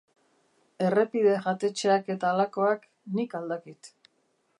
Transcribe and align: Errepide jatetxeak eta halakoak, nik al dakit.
Errepide 0.85 1.35
jatetxeak 1.43 2.09
eta 2.15 2.31
halakoak, 2.31 2.87
nik 3.19 3.37
al 3.41 3.47
dakit. 3.53 3.93